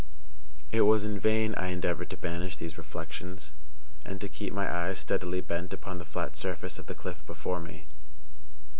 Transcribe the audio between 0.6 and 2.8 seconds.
It was in vain I endeavored to banish these